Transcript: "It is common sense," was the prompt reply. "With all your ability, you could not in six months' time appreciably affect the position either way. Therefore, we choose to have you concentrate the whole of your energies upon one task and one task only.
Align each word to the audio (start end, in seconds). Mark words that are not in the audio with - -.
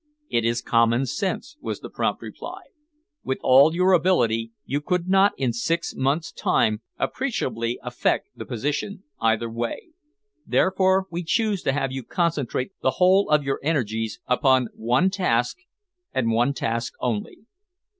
"It 0.31 0.43
is 0.45 0.63
common 0.63 1.05
sense," 1.05 1.57
was 1.61 1.79
the 1.81 1.89
prompt 1.91 2.23
reply. 2.23 2.61
"With 3.23 3.37
all 3.43 3.75
your 3.75 3.93
ability, 3.93 4.51
you 4.65 4.81
could 4.81 5.07
not 5.07 5.33
in 5.37 5.53
six 5.53 5.93
months' 5.93 6.31
time 6.31 6.81
appreciably 6.97 7.77
affect 7.83 8.29
the 8.35 8.45
position 8.47 9.03
either 9.19 9.47
way. 9.47 9.89
Therefore, 10.43 11.05
we 11.11 11.21
choose 11.23 11.61
to 11.61 11.71
have 11.73 11.91
you 11.91 12.01
concentrate 12.01 12.71
the 12.81 12.91
whole 12.97 13.29
of 13.29 13.43
your 13.43 13.59
energies 13.61 14.19
upon 14.25 14.69
one 14.73 15.11
task 15.11 15.57
and 16.15 16.31
one 16.31 16.53
task 16.55 16.93
only. 16.99 17.45